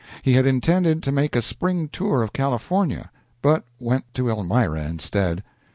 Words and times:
He 0.23 0.33
had 0.33 0.47
intended 0.47 1.03
to 1.03 1.11
make 1.11 1.35
a 1.35 1.43
spring 1.43 1.87
tour 1.87 2.23
of 2.23 2.33
California, 2.33 3.11
but 3.43 3.65
went 3.79 4.11
to 4.15 4.29
Elmira 4.31 4.81
instead. 4.83 5.43